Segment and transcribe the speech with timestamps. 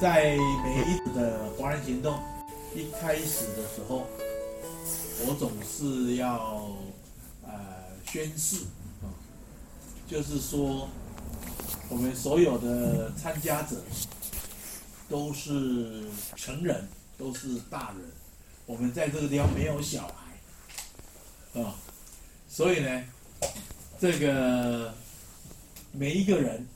[0.00, 2.18] 在每一次的华人行动
[2.74, 4.06] 一开始的时候，
[5.26, 6.70] 我总是要
[7.46, 7.52] 呃
[8.06, 8.64] 宣誓
[9.02, 9.12] 啊，
[10.08, 10.88] 就是说
[11.90, 13.76] 我们所有的参加者
[15.06, 18.10] 都是成人，都是大人，
[18.64, 20.10] 我们在这个地方没有小
[21.52, 21.74] 孩啊，
[22.48, 23.04] 所以呢，
[24.00, 24.94] 这个
[25.92, 26.66] 每一个人。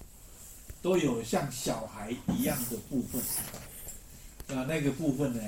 [0.85, 3.19] 都有像小孩一样的部分，
[4.47, 5.41] 那那个部分呢，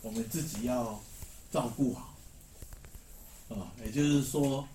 [0.00, 0.98] 我们自己要
[1.52, 2.14] 照顾好，
[3.50, 4.66] 啊，也就是说，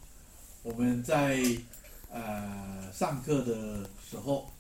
[0.62, 1.44] 我们在
[2.12, 4.52] 呃上课的时候，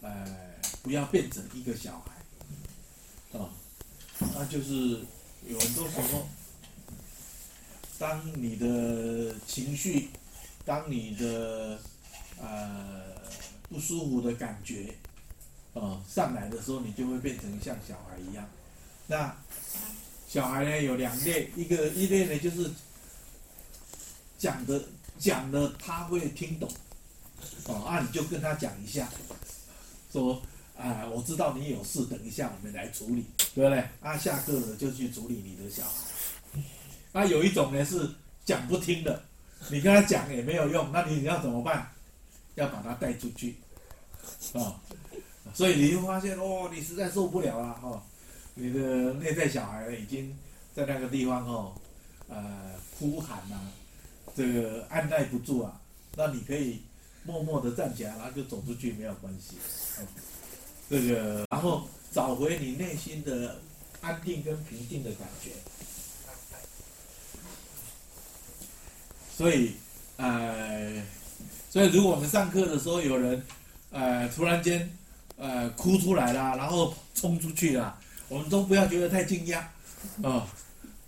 [0.00, 3.50] 呃，不要变成一个小孩，啊，
[4.32, 5.00] 那就是
[5.48, 6.28] 有很多时候，
[7.98, 10.10] 当你的情绪，
[10.64, 11.80] 当你的
[12.40, 13.25] 呃。
[13.68, 14.94] 不舒服的感觉，
[15.72, 18.48] 呃，上来的时候，你就会变成像小孩一样。
[19.06, 19.34] 那
[20.28, 22.70] 小孩呢，有两类，一个一类呢就是
[24.38, 24.82] 讲的
[25.18, 26.70] 讲的他会听懂，
[27.66, 29.08] 哦，啊，你就跟他讲一下，
[30.12, 30.40] 说
[30.76, 33.84] 啊，我知道你有事，等一下我们来处理，对不对？
[34.00, 36.60] 啊，下课了就去处理你的小孩。
[37.12, 38.08] 那有一种呢是
[38.44, 39.22] 讲不听的，
[39.70, 41.90] 你跟他讲也没有用，那你要怎么办？
[42.56, 43.54] 要把他带出去，
[44.54, 44.80] 啊、
[45.54, 48.02] 所以你就发现哦，你实在受不了了哈、
[48.54, 50.36] 你的内在小孩已经
[50.74, 51.74] 在那个地方哦，
[52.28, 53.72] 呃，哭喊呐、啊，
[54.34, 55.80] 这个按耐不住啊，
[56.16, 56.80] 那你可以
[57.24, 59.56] 默默的站起来，然后就走出去没有关系，
[60.00, 60.06] 哦、
[60.88, 63.60] 这个然后找回你内心的
[64.00, 65.50] 安定跟平静的感觉，
[69.36, 69.74] 所以，
[70.16, 71.02] 呃。
[71.68, 73.42] 所以，如果我们上课的时候有人，
[73.90, 74.90] 呃，突然间，
[75.36, 79.58] 呃，哭出来了，然后冲出去了，我们都不要觉得太惊讶，
[80.22, 80.48] 啊、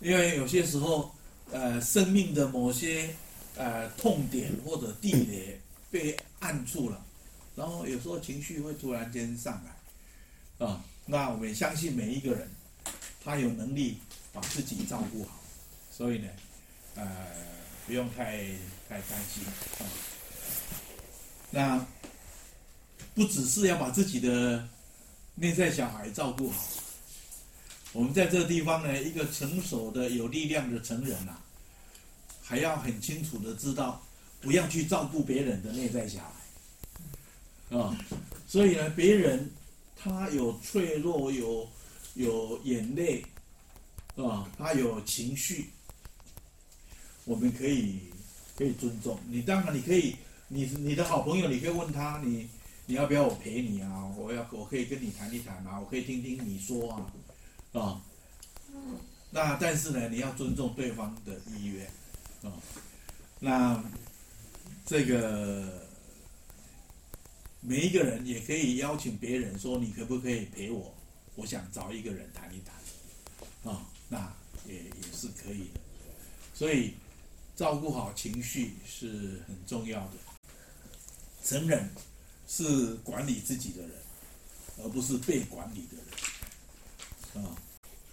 [0.01, 1.11] 因为有些时候，
[1.51, 3.09] 呃，生命的某些，
[3.57, 5.59] 呃，痛点或者地雷
[5.91, 7.03] 被按住了，
[7.57, 12.47] 然后有时候情绪会突然间上来，啊、那我们相信每一个人，
[13.25, 13.97] 他有能力
[14.35, 15.41] 把自己照顾好，
[15.91, 16.29] 所以呢，
[16.97, 17.07] 呃，
[17.87, 18.37] 不用太
[18.87, 19.43] 太担心
[19.79, 19.87] 啊。
[21.51, 21.85] 那
[23.15, 24.69] 不只是要把自己的
[25.35, 26.63] 内在小孩照顾好，
[27.93, 31.41] 我们在这个地方呢，一个成熟的、有力量的成人呐、啊，
[32.43, 34.01] 还要很清楚的知道，
[34.43, 36.21] 不要去照顾别人的内在小
[37.71, 37.99] 孩，啊，
[38.47, 39.51] 所以呢，别人
[39.97, 41.67] 他有脆弱，有
[42.15, 43.25] 有眼泪，
[44.17, 45.71] 啊，他有情绪，
[47.25, 48.01] 我们可以
[48.55, 50.15] 可以尊重你，当然你可以。
[50.49, 52.49] 你你的好朋友，你可以问他，你
[52.87, 54.07] 你要不要我陪你啊？
[54.17, 57.13] 我要我可以跟你谈一谈啊，我可以听听你说啊，
[57.73, 58.03] 啊，
[59.31, 61.87] 那但是呢，你要尊重对方的意愿，
[62.43, 62.53] 啊，
[63.41, 63.85] 那
[64.87, 65.87] 这个
[67.61, 70.95] 每一个人也可以邀请别人说，你可不可以陪我？
[71.35, 74.35] 我想找一个人谈一谈，啊，那
[74.67, 75.81] 也也是可以的，
[76.55, 76.95] 所以
[77.55, 80.15] 照顾好情绪是很重要的。
[81.49, 81.91] 成人
[82.47, 83.91] 是管理自己的人，
[84.83, 87.43] 而不是被管理的人。
[87.43, 87.57] 啊，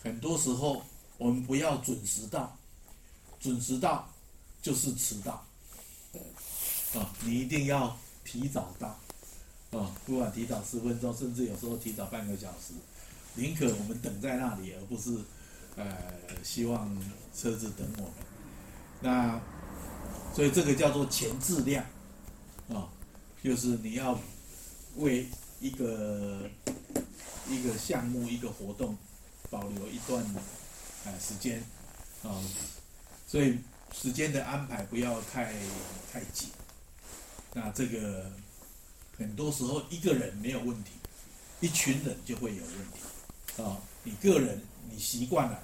[0.01, 0.81] 很多时候
[1.17, 2.57] 我们不要准时到，
[3.41, 4.09] 准时到
[4.61, 5.45] 就是迟到。
[6.93, 8.87] 啊，你一定要提早到。
[9.77, 12.71] 啊，不管提早十分钟，甚至有时候提早半个小时，
[13.33, 15.13] 宁可我们等在那里，而不是
[15.75, 15.85] 呃
[16.41, 16.89] 希望
[17.35, 18.13] 车子等我们。
[19.01, 19.41] 那
[20.33, 21.85] 所以这个叫做前置量。
[23.45, 24.19] 就是你要
[24.95, 25.27] 为
[25.59, 26.49] 一个
[27.47, 28.97] 一个项目、一个活动
[29.51, 30.25] 保留一段
[31.05, 31.63] 啊时间
[32.23, 32.41] 啊，
[33.27, 33.59] 所以
[33.93, 35.53] 时间的安排不要太
[36.11, 36.49] 太紧。
[37.53, 38.31] 那这个
[39.15, 40.93] 很多时候一个人没有问题，
[41.61, 43.77] 一群人就会有问题啊。
[44.03, 44.59] 你个人
[44.89, 45.61] 你习惯了，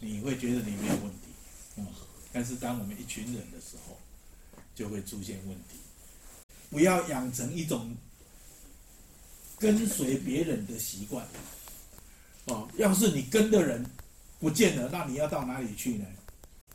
[0.00, 1.88] 你会觉得你没有问题啊，
[2.30, 3.96] 但是当我们一群人的时候，
[4.74, 5.78] 就会出现问题。
[6.70, 7.94] 不要养成一种
[9.58, 11.26] 跟随别人的习惯，
[12.46, 13.84] 哦，要是你跟的人
[14.38, 16.04] 不见了，那你要到哪里去呢？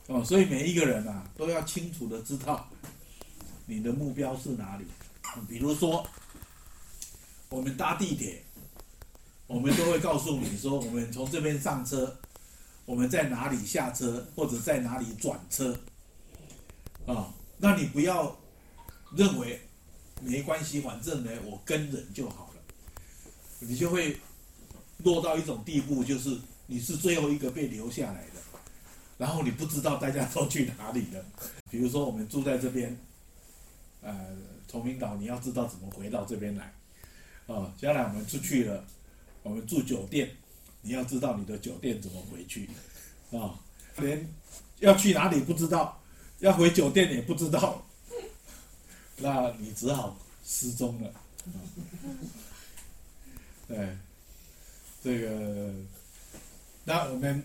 [0.07, 2.67] 哦，所以每一个人啊，都要清楚的知道
[3.65, 4.85] 你的目标是哪里。
[5.47, 6.05] 比如说，
[7.49, 8.43] 我们搭地铁，
[9.47, 12.19] 我们都会告诉你说，我们从这边上车，
[12.85, 15.77] 我们在哪里下车，或者在哪里转车，
[17.05, 18.35] 啊，那你不要
[19.15, 19.61] 认为。
[20.23, 22.61] 没关系，反正呢，我跟人就好了。
[23.59, 24.17] 你就会
[24.97, 28.41] 落到一种地步，就是你是最后一个被留下来的，
[29.17, 31.23] 然后你不知道大家都去哪里了。
[31.69, 32.97] 比如说我们住在这边，
[34.01, 34.15] 呃，
[34.67, 36.73] 崇明岛，你要知道怎么回到这边来，啊、
[37.47, 38.83] 哦，将来我们出去了，
[39.43, 40.29] 我们住酒店，
[40.81, 42.65] 你要知道你的酒店怎么回去，
[43.31, 43.59] 啊、哦，
[43.97, 44.27] 连
[44.79, 46.01] 要去哪里不知道，
[46.39, 47.85] 要回酒店也不知道，
[49.17, 51.13] 那你只好失踪了。
[53.67, 53.97] 对，
[55.03, 55.73] 这个，
[56.83, 57.41] 那我们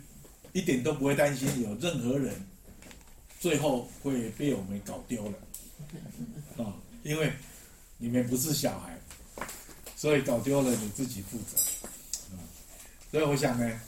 [0.52, 2.34] 一点都不会担心有任何人
[3.38, 5.38] 最后会被我们搞丢了，
[6.64, 6.74] 啊，
[7.04, 7.32] 因为
[7.98, 8.98] 你们不是小孩，
[9.96, 11.56] 所以搞丢了你自己负责，
[13.10, 13.80] 所以我想呢，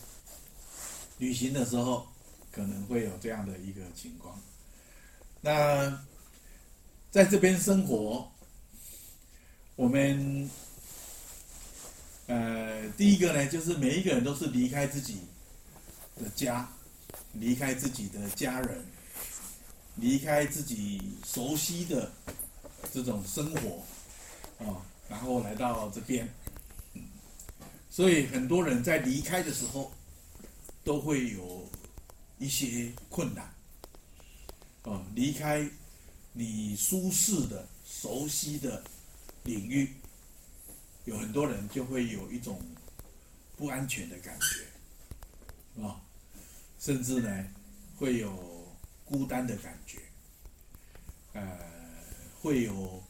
[1.18, 2.06] 旅行的时候
[2.52, 4.40] 可能会有这样的一个情况，
[5.40, 6.04] 那
[7.10, 8.30] 在这边生活，
[9.76, 10.48] 我们。
[12.30, 15.22] 呃，第一个呢，就是每一个人都是离开自己
[16.14, 16.68] 的家，
[17.32, 18.84] 离开自己的家人，
[19.96, 22.12] 离开自己熟悉的
[22.92, 23.82] 这种生活，
[24.62, 24.76] 啊，
[25.08, 26.28] 然后来到这边，
[27.88, 29.90] 所以很多人在离开的时候，
[30.84, 31.66] 都会有
[32.38, 33.50] 一些困难，
[34.82, 35.66] 啊，离开
[36.32, 38.82] 你舒适的、熟悉的
[39.44, 39.94] 领域。
[41.04, 42.60] 有很多人就会有一种
[43.56, 45.98] 不安全的感觉，啊，
[46.78, 47.46] 甚至呢
[47.96, 48.68] 会有
[49.06, 50.00] 孤单的感觉，
[51.32, 51.58] 呃，
[52.42, 53.02] 会有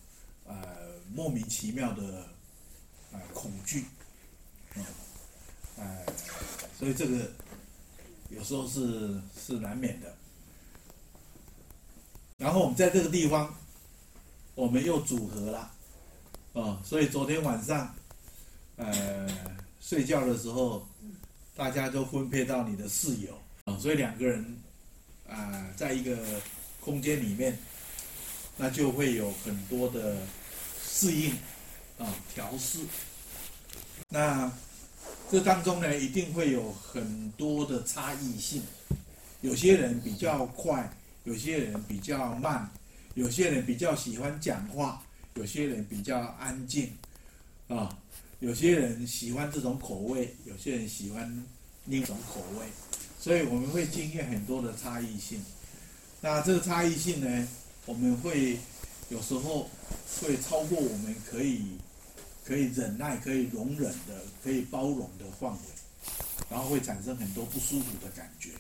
[0.44, 0.64] 呃
[1.12, 2.28] 莫名其妙的
[3.10, 3.84] 呃恐惧，
[4.76, 4.86] 啊，
[5.78, 6.06] 呃，
[6.78, 7.32] 所以这个
[8.30, 10.16] 有时候是是难免的。
[12.38, 13.52] 然后我们在这个地方，
[14.54, 15.72] 我们又组合了。
[16.52, 17.92] 哦，所以昨天晚上，
[18.76, 19.28] 呃，
[19.80, 20.86] 睡觉的时候，
[21.56, 24.56] 大家都分配到你的室友啊，所以两个人
[25.28, 26.16] 啊，在一个
[26.80, 27.58] 空间里面，
[28.56, 30.16] 那就会有很多的
[30.80, 31.32] 适应
[31.98, 32.78] 啊，调试。
[34.10, 34.50] 那
[35.28, 38.62] 这当中呢，一定会有很多的差异性，
[39.40, 40.88] 有些人比较快，
[41.28, 42.66] 有些人比较慢，
[43.12, 45.02] 有些人比较喜欢讲话。
[45.34, 46.90] 有些人比较安静，
[47.68, 47.96] 啊，
[48.40, 51.46] 有些人喜欢这种口味，有些人喜欢
[51.84, 52.66] 另一种口味，
[53.20, 55.40] 所以我们会经验很多的差异性。
[56.20, 57.48] 那这个差异性呢，
[57.86, 58.58] 我们会
[59.10, 59.70] 有时候
[60.20, 61.78] 会超过我们可以
[62.44, 65.58] 可以忍耐、可以容忍的、可以包容的范围，
[66.50, 68.50] 然后会产生很多不舒服的感觉。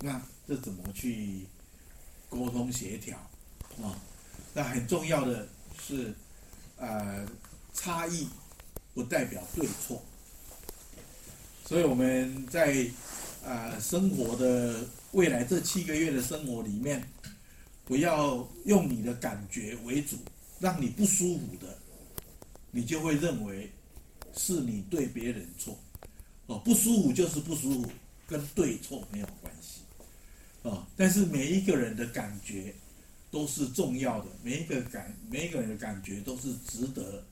[0.00, 1.46] 那这怎么去
[2.28, 3.16] 沟通协调
[3.82, 3.94] 啊？
[4.54, 5.46] 那很重要的。
[5.80, 6.12] 是，
[6.76, 7.26] 呃，
[7.72, 8.28] 差异
[8.92, 10.02] 不代表对错，
[11.64, 12.84] 所以我们在
[13.44, 17.02] 呃生活的未来这七个月的生活里面，
[17.86, 20.16] 不要用你的感觉为主，
[20.58, 21.78] 让你不舒服的，
[22.70, 23.70] 你就会认为
[24.36, 25.78] 是你对别人错，
[26.48, 27.90] 哦，不舒服就是不舒服，
[28.26, 29.80] 跟对错没有关系，
[30.68, 32.74] 哦，但是每一个人的感觉。
[33.30, 37.22] 都是重要的，每一个感，每一个人的感觉都是值得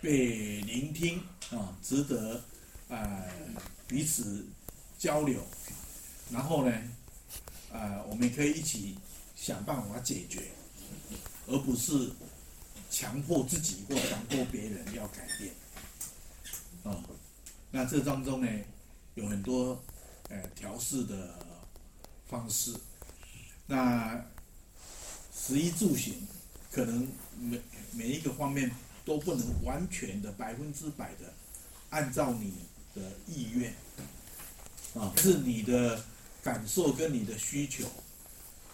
[0.00, 2.42] 被聆听啊，值得
[2.88, 3.24] 呃
[3.86, 4.44] 彼此
[4.98, 5.40] 交流，
[6.32, 6.76] 然后呢，
[7.70, 8.98] 呃，我们可以一起
[9.36, 10.42] 想办法解决，
[11.46, 12.10] 而不是
[12.90, 15.52] 强迫自己或强迫别人要改变，
[16.82, 17.00] 啊，
[17.70, 18.48] 那这当中呢，
[19.14, 19.80] 有很多
[20.30, 21.38] 呃调试的
[22.28, 22.74] 方式，
[23.66, 24.24] 那。
[25.40, 26.14] 食衣住行，
[26.70, 27.08] 可能
[27.38, 27.58] 每
[27.92, 28.70] 每一个方面
[29.02, 31.32] 都不能完全的百分之百的
[31.88, 32.52] 按照你
[32.94, 33.72] 的意愿。
[34.94, 36.04] 啊，是你的
[36.42, 37.88] 感受跟你的需求，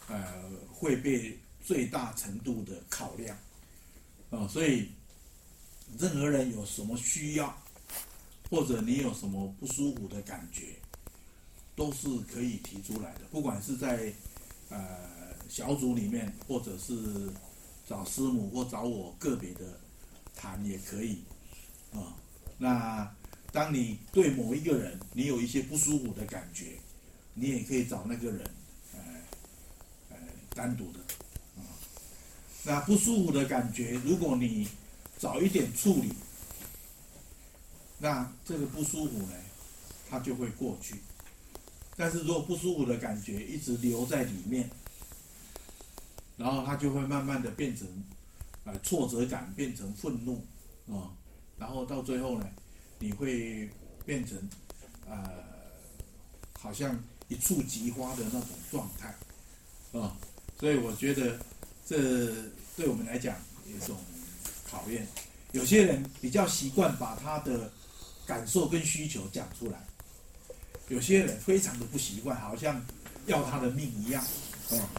[0.09, 3.39] 呃，会被最大程度的考量。
[4.31, 4.89] 啊，所以
[5.97, 7.57] 任何人有什么需要，
[8.51, 10.75] 或者你有什么不舒服的感觉，
[11.76, 14.12] 都是可以提出来的，不管是在
[14.69, 15.14] 呃。
[15.47, 17.31] 小组里面，或者是
[17.87, 19.78] 找师母或找我个别的
[20.35, 21.23] 谈也可以，
[21.93, 22.16] 啊，
[22.59, 23.14] 那
[23.52, 26.78] 当你对某一个人你有一些不舒服的感觉，
[27.35, 28.50] 你也可以找那个人，
[28.95, 28.99] 呃，
[30.11, 30.16] 呃，
[30.57, 30.99] 单独的，
[31.57, 31.62] 啊，
[32.64, 34.66] 那不舒服的感觉，如果你
[35.19, 36.12] 早一点处理，
[37.99, 39.35] 那这个不舒服呢，
[40.11, 40.97] 它就会过去。
[41.97, 44.69] 但是如果不舒服的感觉一直留在里面，
[46.37, 47.87] 然后他就会慢慢的变成，
[48.65, 50.45] 呃，挫折感变成愤怒，
[50.89, 51.11] 啊，
[51.57, 52.49] 然后到最后呢，
[52.99, 53.71] 你会
[54.05, 54.37] 变成
[55.09, 55.31] 呃
[56.59, 56.99] 好像
[57.29, 59.15] 一触即发的那种状态
[59.93, 60.17] 啊、
[60.59, 61.39] 所以我觉得
[61.87, 62.33] 这
[62.77, 63.97] 对我们来讲一种
[64.69, 65.07] 考验。
[65.53, 67.71] 有些人比较习惯把他的
[68.27, 69.87] 感受跟需求讲出来，
[70.88, 72.85] 有些人非常的不习惯，好像
[73.26, 74.23] 要他的命一样
[74.71, 74.91] 啊、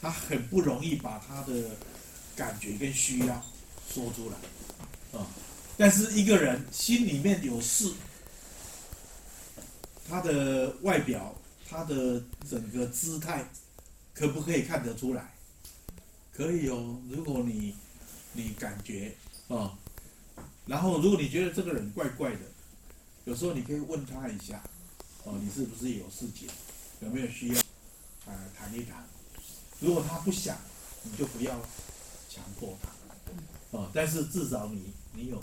[0.00, 1.70] 他很不容易把他的
[2.34, 3.44] 感觉跟需要
[3.90, 5.26] 说出来啊。
[5.76, 7.92] 但是一个人心里面有事，
[10.08, 11.34] 他的外表、
[11.68, 13.44] 他的整个姿态，
[14.14, 15.32] 可不可以看得出来？
[16.32, 16.98] 可以哦。
[17.10, 17.74] 如果你
[18.32, 19.14] 你感觉
[19.48, 19.76] 啊，
[20.66, 22.40] 然后如果你觉得这个人怪怪的，
[23.24, 24.62] 有时候你可以问他一下，
[25.24, 26.48] 哦，你是不是有事情？
[27.00, 27.60] 有没有需要
[28.26, 29.04] 啊谈一谈？
[29.80, 30.56] 如果他不想，
[31.02, 31.52] 你就不要
[32.28, 35.42] 强迫他，哦，但是至少你你有。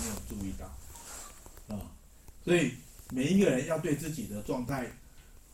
[0.00, 1.80] 没有注意到，啊、
[2.44, 2.74] 所以
[3.10, 4.86] 每一个人要对自己的状态，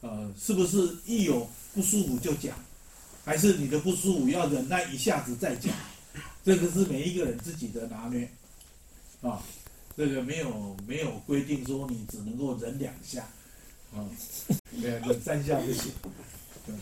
[0.01, 2.59] 呃，是不是一有不舒服就讲，
[3.25, 5.73] 还是你的不舒服要忍耐一下子再讲，
[6.45, 8.29] 这个是每一个人自己的拿捏，
[9.23, 9.41] 啊、
[9.97, 13.27] 这个没有没有规定说你只能够忍两下，
[13.95, 14.11] 啊、哦，
[14.73, 15.93] 没有忍三下就行，
[16.67, 16.75] 对，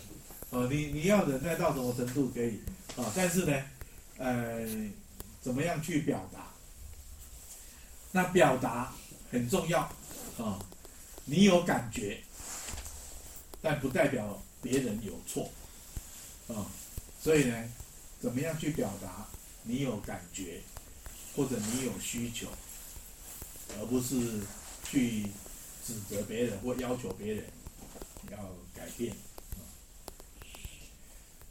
[0.51, 2.59] 哦，你你要忍耐到什么程度可以，
[2.97, 3.63] 哦，但是呢，
[4.17, 4.67] 呃，
[5.43, 6.49] 怎么样去表达？
[8.13, 8.93] 那表达
[9.31, 9.81] 很重要。
[9.81, 9.93] 啊、
[10.39, 10.67] 哦，
[11.27, 12.23] 你有感觉，
[13.61, 15.45] 但不代表别人有错。
[16.49, 16.67] 啊、哦，
[17.23, 17.69] 所以呢，
[18.21, 19.27] 怎么样去表达？
[19.65, 20.61] 你有感觉，
[21.37, 22.49] 或者你有需求，
[23.79, 24.41] 而不是
[24.83, 25.27] 去
[25.87, 27.45] 指责别人或要求别人
[28.31, 28.39] 要
[28.75, 29.15] 改变。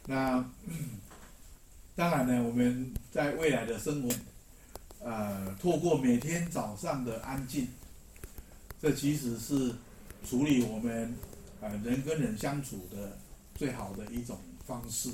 [0.05, 0.43] 那
[1.95, 4.09] 当然呢，我们在未来的生活。
[5.03, 7.67] 呃，透过每天早上的安静，
[8.79, 9.73] 这其实是
[10.23, 11.11] 处理我们
[11.59, 13.17] 呃人跟人相处的
[13.55, 15.09] 最好的一种方式。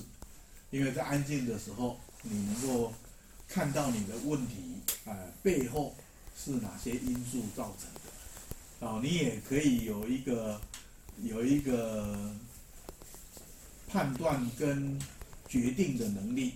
[0.71, 2.93] 因为在安静的时候，你能够
[3.47, 5.95] 看到你的问题呃背后
[6.35, 8.06] 是哪些因素造成的，
[8.79, 10.61] 哦，你也可以有一个
[11.23, 12.31] 有一个
[13.87, 14.99] 判断跟
[15.47, 16.53] 决定的能力，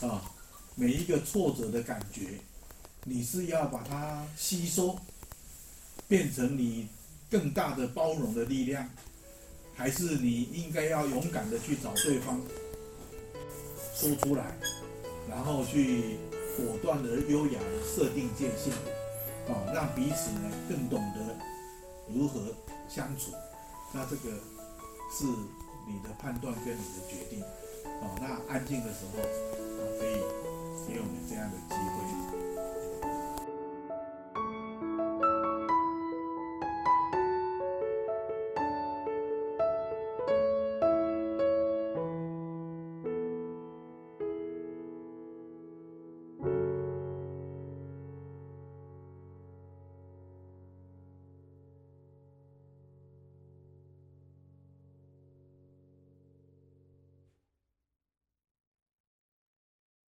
[0.00, 0.32] 啊、
[0.74, 2.40] 每一个挫折的感觉，
[3.04, 4.98] 你是要把它吸收，
[6.08, 6.88] 变成你
[7.30, 8.88] 更大的包容的力量，
[9.74, 12.40] 还是你应该要勇敢的去找对方
[13.94, 14.56] 说出来，
[15.28, 16.16] 然后去
[16.56, 18.72] 果断的优雅的设定界限，
[19.48, 21.36] 哦，让彼此呢更懂得
[22.08, 22.54] 如何
[22.88, 23.32] 相处。
[23.92, 24.30] 那这个
[25.10, 25.24] 是
[25.86, 27.42] 你的判断跟你的决定，
[28.02, 29.26] 哦，那安静的时候啊
[30.00, 30.46] 可以。
[30.86, 32.45] 给我们这样的机会。